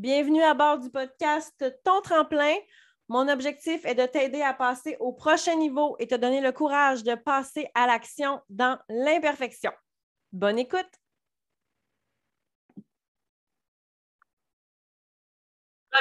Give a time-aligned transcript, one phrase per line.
[0.00, 2.54] Bienvenue à bord du podcast Ton tremplin.
[3.08, 7.02] Mon objectif est de t'aider à passer au prochain niveau et te donner le courage
[7.02, 9.70] de passer à l'action dans l'imperfection.
[10.32, 10.88] Bonne écoute!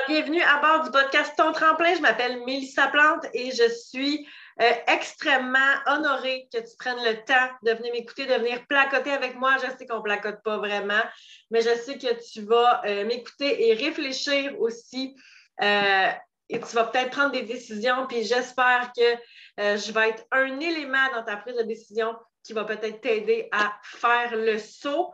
[0.07, 1.93] Bienvenue à bord du podcast Ton tremplin.
[1.93, 4.25] Je m'appelle Mélissa Plante et je suis
[4.61, 9.35] euh, extrêmement honorée que tu prennes le temps de venir m'écouter, de venir placoter avec
[9.35, 9.55] moi.
[9.57, 11.01] Je sais qu'on ne placote pas vraiment,
[11.49, 15.15] mais je sais que tu vas euh, m'écouter et réfléchir aussi.
[15.61, 16.09] Euh,
[16.49, 21.07] et tu vas peut-être prendre des décisions, puis j'espère que je vais être un élément
[21.13, 25.13] dans ta prise de décision qui va peut-être t'aider à faire le saut.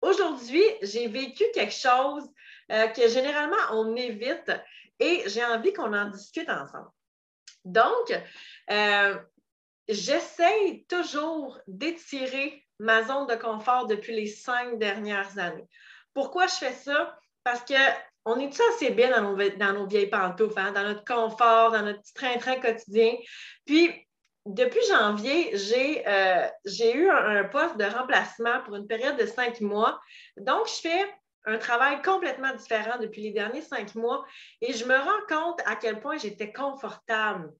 [0.00, 2.28] Aujourd'hui, j'ai vécu quelque chose
[2.68, 4.50] que généralement on évite
[4.98, 6.90] et j'ai envie qu'on en discute ensemble.
[7.64, 8.12] Donc,
[8.70, 9.16] euh,
[9.88, 15.68] j'essaie toujours d'étirer ma zone de confort depuis les cinq dernières années.
[16.14, 17.16] Pourquoi je fais ça?
[17.44, 21.04] Parce qu'on est tous assez bien dans nos, dans nos vieilles pantoufles, hein, dans notre
[21.04, 23.14] confort, dans notre petit train-train quotidien.
[23.64, 23.90] Puis,
[24.44, 26.48] depuis janvier, j'ai euh,
[26.94, 30.00] eu un, poste de remplacement pour une période de cinq mois.
[30.36, 31.14] Donc, je fais
[31.44, 34.24] un travail complètement différent depuis les derniers cinq mois
[34.60, 37.52] et je me rends compte à quel point j'étais confortable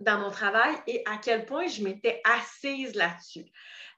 [0.00, 3.44] dans mon travail et à quel point je m'étais assise là-dessus.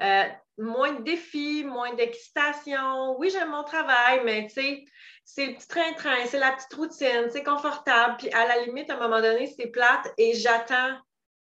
[0.03, 0.25] Euh,
[0.59, 3.19] moins de défis, moins d'excitation.
[3.19, 4.85] Oui, j'aime mon travail, mais tu sais,
[5.25, 8.17] c'est le petit train-train, c'est la petite routine, c'est confortable.
[8.19, 10.99] Puis à la limite, à un moment donné, c'est plate et j'attends,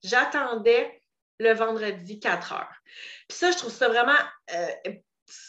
[0.02, 1.02] j'attendais
[1.38, 2.76] le vendredi 4 heures.
[3.28, 4.18] Puis ça, je trouve ça vraiment
[4.54, 4.92] euh,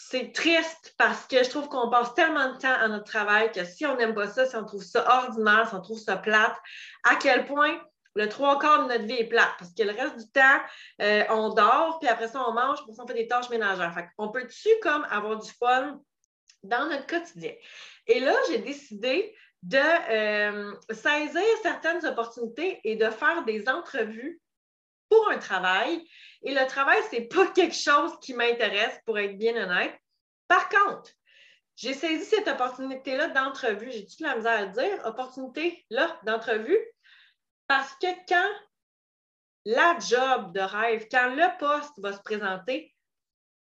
[0.09, 3.63] c'est triste parce que je trouve qu'on passe tellement de temps à notre travail que
[3.63, 6.55] si on n'aime pas ça, si on trouve ça ordinaire, si on trouve ça plate,
[7.03, 7.79] à quel point
[8.15, 9.51] le trois quarts de notre vie est plate?
[9.59, 10.59] Parce que le reste du temps,
[11.03, 13.95] euh, on dort, puis après ça, on mange, puis on fait des tâches ménagères.
[14.17, 16.01] on peut-tu comme avoir du fun
[16.63, 17.53] dans notre quotidien?
[18.07, 24.41] Et là, j'ai décidé de euh, saisir certaines opportunités et de faire des entrevues
[25.09, 26.07] pour un travail
[26.41, 29.95] et le travail, ce n'est pas quelque chose qui m'intéresse, pour être bien honnête.
[30.47, 31.11] Par contre,
[31.75, 33.91] j'ai saisi cette opportunité-là d'entrevue.
[33.91, 36.79] J'ai toute la misère à le dire, opportunité-là d'entrevue,
[37.67, 38.51] parce que quand
[39.65, 42.93] la job de rêve, quand le poste va se présenter,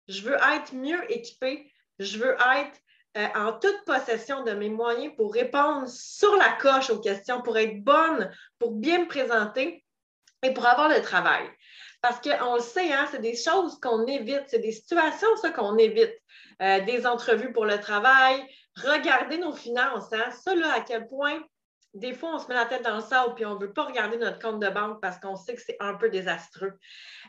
[0.07, 2.79] je veux être mieux équipée, je veux être
[3.17, 7.57] euh, en toute possession de mes moyens pour répondre sur la coche aux questions, pour
[7.57, 9.83] être bonne, pour bien me présenter
[10.43, 11.49] et pour avoir le travail.
[12.01, 15.77] Parce qu'on le sait, hein, c'est des choses qu'on évite, c'est des situations, ça, qu'on
[15.77, 16.13] évite.
[16.61, 18.39] Euh, des entrevues pour le travail,
[18.75, 21.41] regarder nos finances, hein, ça, là, à quel point,
[21.95, 23.85] des fois, on se met la tête dans le sable puis on ne veut pas
[23.85, 26.73] regarder notre compte de banque parce qu'on sait que c'est un peu désastreux.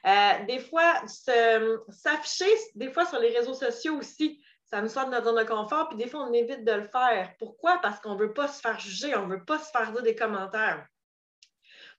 [0.07, 5.11] Euh, des fois, s'afficher, des fois, sur les réseaux sociaux aussi, ça nous sort de
[5.13, 7.33] notre zone de confort, puis des fois, on évite de le faire.
[7.39, 7.79] Pourquoi?
[7.81, 10.03] Parce qu'on ne veut pas se faire juger, on ne veut pas se faire dire
[10.03, 10.87] des commentaires.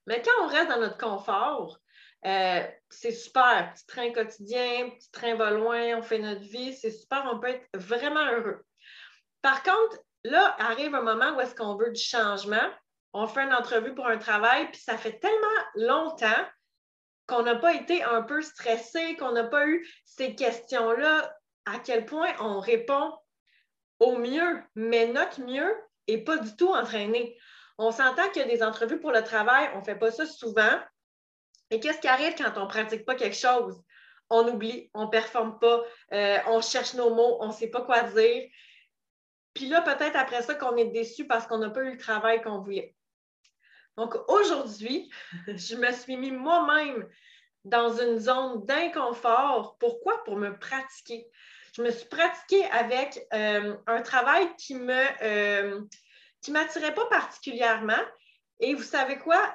[0.06, 1.78] Mais quand on reste dans notre confort,
[2.26, 6.90] euh, c'est super, petit train quotidien, petit train va loin, on fait notre vie, c'est
[6.90, 8.64] super, on peut être vraiment heureux.
[9.42, 12.66] Par contre, là, arrive un moment où est-ce qu'on veut du changement,
[13.12, 16.44] on fait une entrevue pour un travail, puis ça fait tellement longtemps
[17.26, 21.34] qu'on n'a pas été un peu stressé, qu'on n'a pas eu ces questions-là,
[21.66, 23.12] à quel point on répond
[24.00, 25.74] au mieux, mais notre mieux
[26.08, 27.38] n'est pas du tout entraîné.
[27.78, 30.26] On s'entend qu'il y a des entrevues pour le travail, on ne fait pas ça
[30.26, 30.78] souvent,
[31.70, 33.82] et qu'est-ce qui arrive quand on ne pratique pas quelque chose?
[34.30, 37.82] On oublie, on ne performe pas, euh, on cherche nos mots, on ne sait pas
[37.82, 38.48] quoi dire.
[39.54, 42.42] Puis là, peut-être après ça qu'on est déçu parce qu'on n'a pas eu le travail
[42.42, 42.94] qu'on voulait.
[43.96, 45.10] Donc aujourd'hui,
[45.48, 47.08] je me suis mis moi-même
[47.64, 49.76] dans une zone d'inconfort.
[49.78, 50.22] Pourquoi?
[50.24, 51.28] Pour me pratiquer.
[51.76, 55.80] Je me suis pratiquée avec euh, un travail qui me euh,
[56.44, 58.02] qui m'attirait pas particulièrement.
[58.60, 59.52] Et vous savez quoi?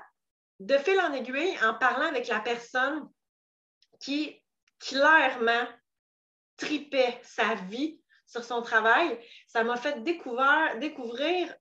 [0.60, 3.10] de fil en aiguille, en parlant avec la personne
[4.00, 4.42] qui
[4.80, 5.68] clairement
[6.58, 11.54] tripait sa vie sur son travail, ça m'a fait découvrir, découvrir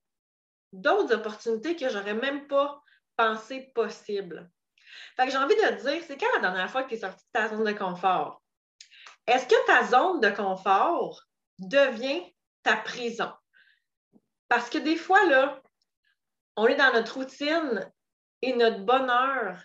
[0.71, 2.81] d'autres opportunités que j'aurais même pas
[3.15, 4.49] pensé possibles.
[5.15, 6.99] Fait que j'ai envie de te dire, c'est quand la dernière fois que tu es
[6.99, 8.41] sorti de ta zone de confort?
[9.25, 11.23] Est-ce que ta zone de confort
[11.59, 12.23] devient
[12.63, 13.31] ta prison?
[14.49, 15.61] Parce que des fois, là,
[16.57, 17.89] on est dans notre routine
[18.41, 19.63] et notre bonheur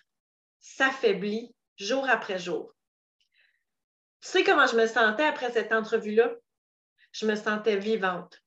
[0.61, 2.75] s'affaiblit jour après jour.
[4.21, 6.31] Tu sais comment je me sentais après cette entrevue-là?
[7.13, 8.41] Je me sentais vivante.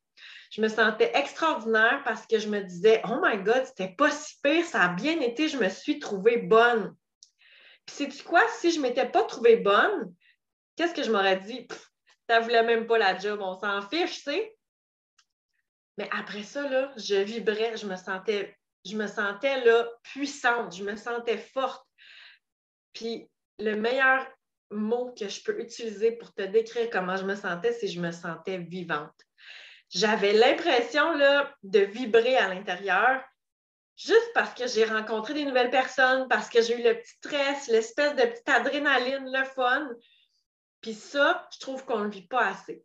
[0.51, 4.35] Je me sentais extraordinaire parce que je me disais, oh my God, c'était pas si
[4.41, 6.95] pire, ça a bien été, je me suis trouvée bonne.
[7.85, 8.41] Puis, sais-tu quoi?
[8.59, 10.13] Si je m'étais pas trouvée bonne,
[10.75, 11.67] qu'est-ce que je m'aurais dit?
[12.29, 14.56] Tu voulais même pas la job, on s'en fiche, tu sais.
[15.97, 18.55] Mais après ça, là, je vibrais, je me sentais,
[18.85, 21.85] je me sentais là, puissante, je me sentais forte.
[22.94, 23.29] Puis
[23.59, 24.25] le meilleur
[24.69, 28.11] mot que je peux utiliser pour te décrire comment je me sentais, c'est je me
[28.11, 29.15] sentais vivante.
[29.89, 31.17] J'avais l'impression
[31.63, 33.23] de vibrer à l'intérieur
[33.95, 37.67] juste parce que j'ai rencontré des nouvelles personnes, parce que j'ai eu le petit stress,
[37.67, 39.89] l'espèce de petite adrénaline, le fun.
[40.81, 42.83] Puis ça, je trouve qu'on ne le vit pas assez.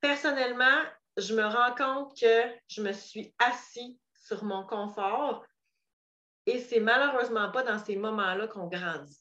[0.00, 0.82] Personnellement,
[1.16, 5.44] je me rends compte que je me suis assis sur mon confort
[6.46, 9.20] et c'est malheureusement pas dans ces moments-là qu'on grandit.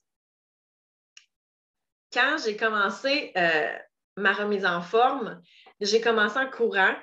[2.11, 3.77] Quand j'ai commencé euh,
[4.17, 5.41] ma remise en forme,
[5.79, 6.95] j'ai commencé en courant.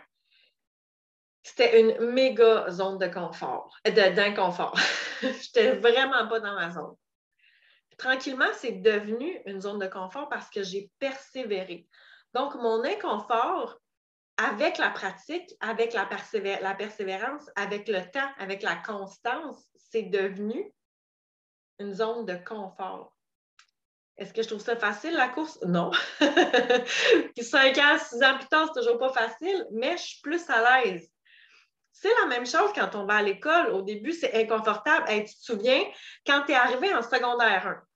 [1.42, 4.78] C'était une méga zone de confort, euh, d'inconfort.
[5.22, 6.94] Je n'étais vraiment pas dans ma zone.
[7.96, 11.88] Tranquillement, c'est devenu une zone de confort parce que j'ai persévéré.
[12.32, 13.80] Donc, mon inconfort,
[14.38, 20.72] avec la pratique, avec la, persévérance, avec le temps, avec la constance, c'est devenu
[21.80, 23.12] une zone de confort.
[24.16, 25.60] Est-ce que je trouve ça facile, la course?
[25.62, 25.90] Non.
[27.40, 30.82] Cinq ans, six ans plus tard, c'est toujours pas facile, mais je suis plus à
[30.82, 31.08] l'aise.
[31.92, 33.70] C'est la même chose quand on va à l'école.
[33.70, 35.06] Au début, c'est inconfortable.
[35.08, 35.82] tu te souviens,
[36.24, 37.87] quand tu es arrivé en secondaire 1,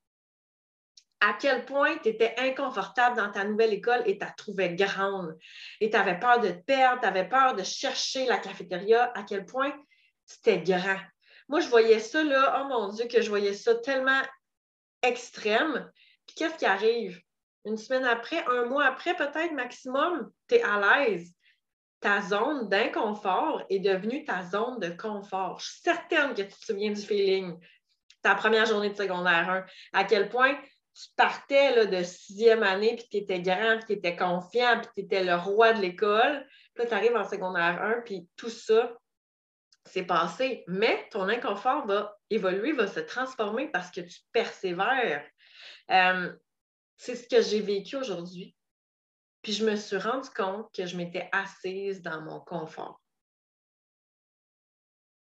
[1.23, 5.39] à quel point tu étais inconfortable dans ta nouvelle école et tu la trouvais grande.
[5.81, 9.23] Et tu avais peur de te perdre, tu avais peur de chercher la cafétéria, à
[9.23, 9.73] quel point
[10.27, 10.99] c'était grand.
[11.49, 14.21] Moi, je voyais ça, là, oh mon Dieu, que je voyais ça tellement
[15.01, 15.89] extrême.
[16.27, 17.21] Puis qu'est-ce qui arrive?
[17.65, 21.33] Une semaine après, un mois après, peut-être maximum, tu es à l'aise.
[22.01, 25.61] Ta zone d'inconfort est devenue ta zone de confort.
[25.61, 27.57] Je suis certaine que tu te souviens du feeling,
[28.23, 30.59] ta première journée de secondaire 1, à quel point
[30.95, 34.91] tu partais là, de sixième année, puis tu étais grand, puis tu étais confiant, puis
[34.95, 36.47] tu étais le roi de l'école.
[36.75, 38.97] Puis tu arrives en secondaire 1, puis tout ça,
[39.87, 40.65] c'est passé.
[40.69, 45.25] Mais ton inconfort va évoluer, va se transformer parce que tu persévères.
[45.91, 46.33] Euh,
[46.97, 48.55] c'est ce que j'ai vécu aujourd'hui.
[49.43, 53.01] Puis je me suis rendu compte que je m'étais assise dans mon confort.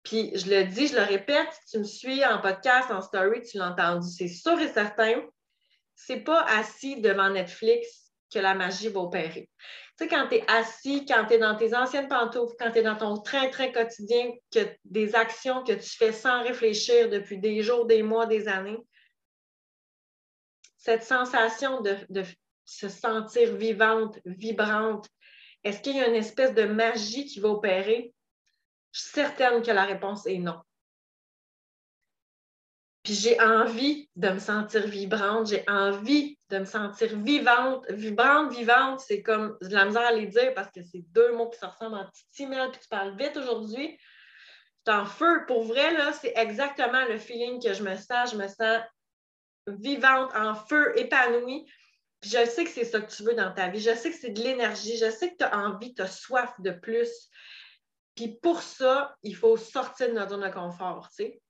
[0.02, 3.58] Puis je le dis, je le répète, tu me suis en podcast, en story, tu
[3.58, 5.20] l'as entendu, c'est sûr et certain
[5.96, 9.48] c'est pas assis devant Netflix que la magie va opérer.
[9.98, 12.78] Tu sais, quand tu es assis, quand tu es dans tes anciennes pantoufles, quand tu
[12.78, 17.62] es dans ton train-train quotidien, que des actions que tu fais sans réfléchir depuis des
[17.62, 18.78] jours, des mois, des années,
[20.76, 22.24] cette sensation de, de
[22.66, 25.08] se sentir vivante, vibrante,
[25.64, 28.12] est-ce qu'il y a une espèce de magie qui va opérer?
[28.92, 30.60] Je suis certaine que la réponse est non.
[33.06, 37.88] Puis j'ai envie de me sentir vibrante, j'ai envie de me sentir vivante.
[37.88, 41.48] Vibrante, vivante, c'est comme de la misère à les dire parce que c'est deux mots
[41.48, 43.96] qui se ressemblent en petit email puis tu parles vite aujourd'hui.
[44.84, 45.44] C'est en feu.
[45.46, 48.32] Pour vrai, là, c'est exactement le feeling que je me sens.
[48.32, 48.82] Je me sens
[49.68, 51.64] vivante, en feu, épanouie.
[52.20, 53.78] Puis je sais que c'est ça que tu veux dans ta vie.
[53.78, 54.96] Je sais que c'est de l'énergie.
[54.96, 57.28] Je sais que tu as envie, tu as soif de plus.
[58.16, 61.40] Puis pour ça, il faut sortir de notre zone de confort, sais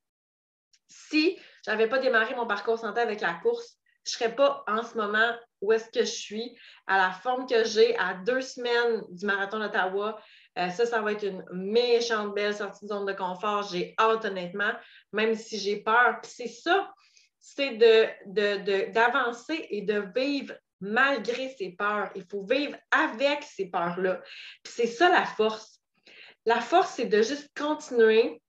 [0.89, 4.63] si je n'avais pas démarré mon parcours santé avec la course, je ne serais pas
[4.69, 6.57] en ce moment où est-ce que je suis,
[6.87, 10.21] à la forme que j'ai, à deux semaines du marathon d'Ottawa.
[10.59, 13.65] Euh, ça, ça va être une méchante belle sortie de zone de confort.
[13.65, 14.73] J'ai hâte, honnêtement,
[15.13, 16.21] même si j'ai peur.
[16.23, 16.93] Puis c'est ça,
[17.41, 17.77] c'est
[18.27, 22.11] d'avancer de, et de vivre malgré ses peurs.
[22.15, 24.21] Il faut vivre avec ces peurs-là.
[24.63, 25.81] Puis c'est ça la force.
[26.45, 28.41] La force, c'est de juste continuer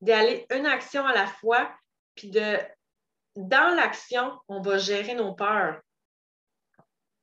[0.00, 1.70] d'aller une action à la fois,
[2.14, 2.58] puis de,
[3.36, 5.80] dans l'action, on va gérer nos peurs.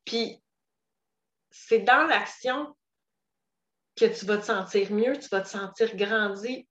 [0.06, 0.42] Puis,
[1.50, 2.76] c'est dans l'action
[3.96, 6.68] que tu vas te sentir mieux, tu vas te sentir grandi.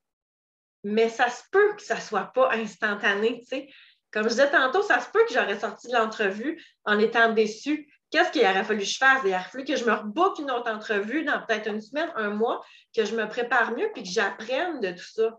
[0.83, 3.69] Mais ça se peut que ça ne soit pas instantané, tu sais.
[4.11, 7.89] Comme je disais tantôt, ça se peut que j'aurais sorti de l'entrevue en étant déçue.
[8.11, 9.21] Qu'est-ce qu'il aurait fallu que je fasse?
[9.25, 12.31] Il aurait fallu que je me rebook une autre entrevue dans peut-être une semaine, un
[12.31, 15.37] mois, que je me prépare mieux puis que j'apprenne de tout ça.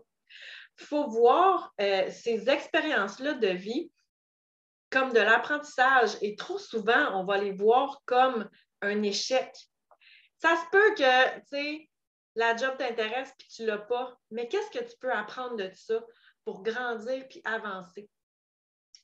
[0.82, 3.92] Il faut voir euh, ces expériences-là de vie
[4.90, 9.54] comme de l'apprentissage et trop souvent, on va les voir comme un échec.
[10.38, 11.90] Ça se peut que, tu sais,
[12.34, 15.70] la job t'intéresse puis tu ne l'as pas, mais qu'est-ce que tu peux apprendre de
[15.72, 16.02] ça
[16.44, 18.10] pour grandir puis avancer?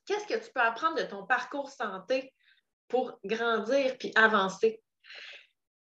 [0.05, 2.35] Qu'est-ce que tu peux apprendre de ton parcours santé
[2.89, 4.83] pour grandir puis avancer?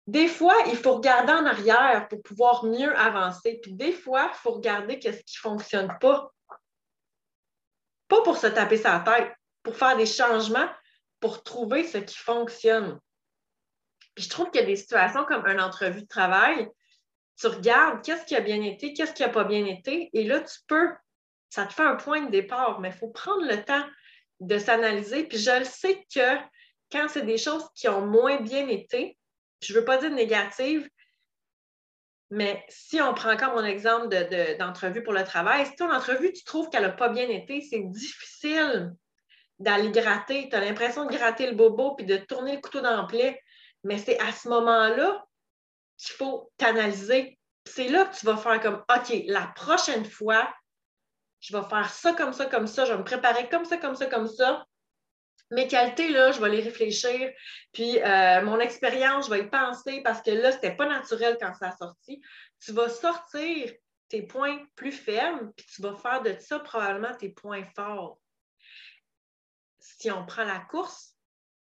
[0.06, 3.58] Des fois, il faut regarder en arrière pour pouvoir mieux avancer.
[3.62, 6.32] Puis des fois, il faut regarder ce qui ne fonctionne pas.
[8.08, 9.32] Pas pour se taper sa tête,
[9.62, 10.68] pour faire des changements,
[11.18, 13.00] pour trouver ce qui fonctionne.
[14.14, 16.70] Puis je trouve qu'il y a des situations comme une entrevue de travail
[17.38, 20.40] tu regardes qu'est-ce qui a bien été, qu'est-ce qui n'a pas bien été, et là,
[20.40, 20.90] tu peux,
[21.50, 23.84] ça te fait un point de départ, mais il faut prendre le temps
[24.40, 25.24] de s'analyser.
[25.24, 26.36] Puis je le sais que
[26.90, 29.18] quand c'est des choses qui ont moins bien été,
[29.60, 30.88] je ne veux pas dire négatives,
[32.30, 34.08] mais si on prend comme mon exemple
[34.58, 37.82] d'entrevue pour le travail, si ton entrevue, tu trouves qu'elle n'a pas bien été, c'est
[37.84, 38.92] difficile
[39.58, 40.48] d'aller gratter.
[40.48, 43.40] Tu as l'impression de gratter le bobo puis de tourner le couteau dans le plaie.
[43.84, 45.24] Mais c'est à ce moment-là
[45.98, 47.38] qu'il faut t'analyser.
[47.64, 50.52] C'est là que tu vas faire comme OK, la prochaine fois,
[51.40, 53.94] je vais faire ça comme ça, comme ça, je vais me préparer comme ça, comme
[53.94, 54.66] ça, comme ça.
[55.50, 57.32] Mes qualités, là, je vais les réfléchir.
[57.72, 61.36] Puis euh, mon expérience, je vais y penser parce que là, ce n'était pas naturel
[61.40, 62.20] quand ça a sorti.
[62.60, 63.72] Tu vas sortir
[64.08, 68.18] tes points plus fermes, puis tu vas faire de ça probablement tes points forts.
[69.78, 71.16] Si on prend la course,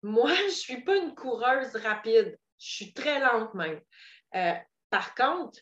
[0.01, 2.38] moi, je ne suis pas une coureuse rapide.
[2.58, 3.82] Je suis très lente même.
[4.36, 4.53] Euh,
[4.89, 5.60] par contre,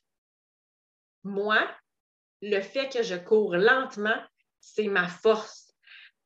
[1.24, 1.68] moi,
[2.42, 4.22] le fait que je cours lentement,
[4.60, 5.73] c'est ma force.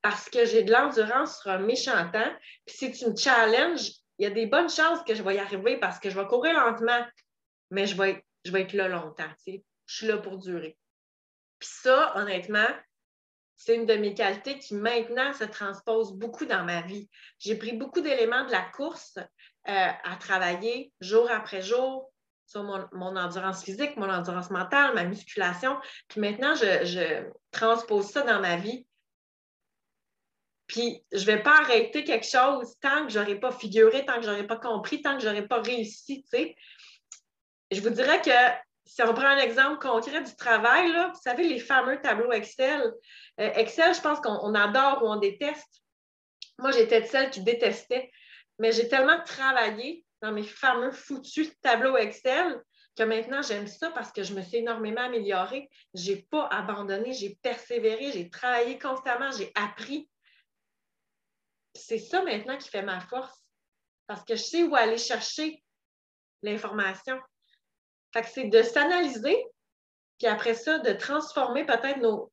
[0.07, 2.33] Parce que j'ai de l'endurance sur un méchant temps.
[2.65, 5.37] Puis si tu me challenges, il y a des bonnes chances que je vais y
[5.37, 7.05] arriver parce que je vais courir lentement,
[7.71, 9.29] mais je vais, je vais être là longtemps.
[9.45, 10.77] Je suis là pour durer.
[11.59, 12.69] Puis ça, honnêtement,
[13.57, 17.09] c'est une de mes qualités qui maintenant se transpose beaucoup dans ma vie.
[17.39, 19.23] J'ai pris beaucoup d'éléments de la course euh,
[19.65, 22.13] à travailler jour après jour
[22.45, 25.77] sur mon, endurance physique, mon endurance mentale, ma musculation.
[26.07, 28.87] Puis maintenant, je, transpose ça dans ma vie.
[30.67, 34.17] Puis je ne vais pas arrêter quelque chose tant que je n'aurai pas figuré, tant
[34.17, 36.25] que je n'aurai pas compris, tant que je n'aurai pas réussi.
[37.71, 38.31] Je vous dirais que
[38.85, 42.81] si on prend un exemple concret du travail, là, vous savez, les fameux tableaux Excel.
[43.39, 45.81] Euh, Excel, je pense qu'on adore ou on déteste.
[46.57, 48.09] Moi, j'étais de celle qui détestait,
[48.59, 52.61] mais j'ai tellement travaillé dans mes fameux foutus tableaux Excel
[52.97, 55.69] que maintenant j'aime ça parce que je me suis énormément améliorée.
[55.93, 60.09] Je n'ai pas abandonné, j'ai persévéré, j'ai travaillé constamment, j'ai appris.
[61.77, 63.43] C'est ça maintenant qui fait ma force
[64.07, 65.63] parce que je sais où aller chercher
[66.41, 67.19] l'information
[68.25, 69.45] c'est de s'analyser,
[70.17, 72.31] puis après ça, de transformer peut-être nos,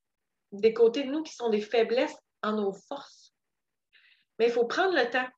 [0.53, 3.33] des côtés de nous qui sont des faiblesses en nos forces.
[4.39, 5.29] Mais il faut prendre le temps.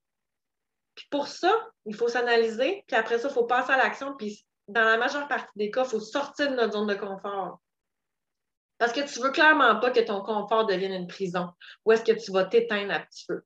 [0.94, 1.52] Puis pour ça,
[1.84, 5.28] il faut s'analyser, puis après ça, il faut passer à l'action, puis dans la majeure
[5.28, 7.60] partie des cas, il faut sortir de notre zone de confort.
[8.78, 11.50] Parce que tu veux clairement pas que ton confort devienne une prison,
[11.84, 13.42] ou est-ce que tu vas t'éteindre un petit peu.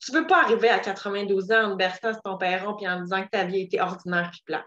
[0.00, 3.00] Tu ne veux pas arriver à 92 ans en berçant sur ton perron puis en
[3.00, 4.66] disant que ta vie était ordinaire et plate.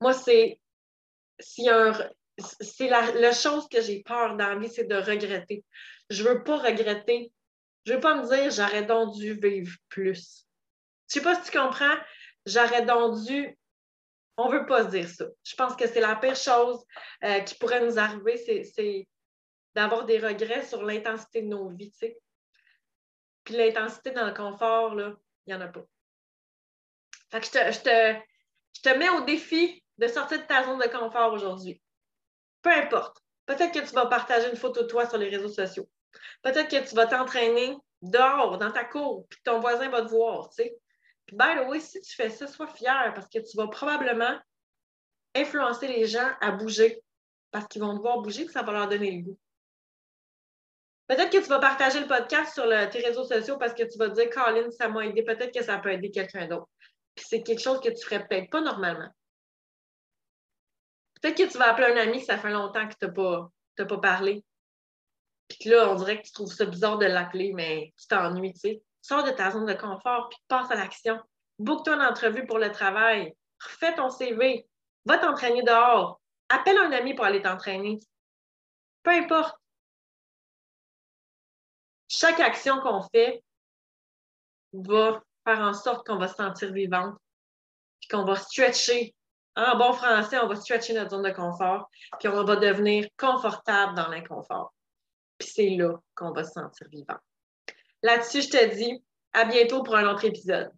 [0.00, 0.60] Moi, c'est
[1.38, 5.64] c'est la, chose que j'ai peur dans la vie, c'est de regretter.
[6.10, 7.32] Je ne veux pas regretter.
[7.84, 10.46] Je ne veux pas me dire j'aurais donc dû vivre plus.
[11.08, 11.96] Je ne sais pas si tu comprends,
[12.44, 13.56] j'aurais donc dû.
[14.36, 15.24] On ne veut pas se dire ça.
[15.44, 16.84] Je pense que c'est la pire chose
[17.24, 19.08] euh, qui pourrait nous arriver, c'est
[19.74, 21.92] d'avoir des regrets sur l'intensité de nos vies.
[23.46, 25.14] Puis l'intensité dans le confort, il
[25.46, 25.84] n'y en a pas.
[27.30, 28.20] Fait que je te,
[28.76, 31.80] je te mets au défi de sortir de ta zone de confort aujourd'hui.
[32.60, 33.22] Peu importe.
[33.46, 35.88] Peut-être que tu vas partager une photo de toi sur les réseaux sociaux.
[36.42, 40.48] Peut-être que tu vas t'entraîner dehors, dans ta cour, puis ton voisin va te voir,
[40.48, 40.76] tu sais.
[41.26, 44.38] Puis, by the si tu fais ça, sois fier parce que tu vas probablement
[45.36, 47.00] influencer les gens à bouger
[47.52, 49.38] parce qu'ils vont te voir bouger et ça va leur donner le goût.
[51.08, 54.08] Peut-être que tu vas partager le podcast sur tes réseaux sociaux parce que tu vas
[54.08, 55.22] dire, Colin, ça m'a aidé.
[55.22, 56.68] Peut-être que ça peut aider quelqu'un d'autre.
[57.14, 59.08] Puis c'est quelque chose que tu ferais peut-être pas normalement.
[61.20, 63.98] Peut-être que tu vas appeler un ami ça fait longtemps que tu n'as pas, pas
[63.98, 64.44] parlé.
[65.48, 68.60] Puis là, on dirait que tu trouves ça bizarre de l'appeler, mais tu t'ennuies, tu
[68.60, 68.82] sais.
[69.00, 71.20] Sors de ta zone de confort, puis passe à l'action.
[71.58, 73.32] Book-toi une entrevue pour le travail.
[73.62, 74.66] Refais ton CV.
[75.04, 76.20] Va t'entraîner dehors.
[76.48, 78.00] Appelle un ami pour aller t'entraîner.
[79.04, 79.56] Peu importe.
[82.08, 83.42] Chaque action qu'on fait
[84.72, 87.16] va faire en sorte qu'on va se sentir vivante,
[88.00, 89.14] puis qu'on va stretcher
[89.56, 93.94] en bon français, on va stretcher notre zone de confort, puis on va devenir confortable
[93.94, 94.74] dans l'inconfort.
[95.38, 97.18] Puis c'est là qu'on va se sentir vivant.
[98.02, 100.70] Là-dessus, je te dis à bientôt pour un autre épisode.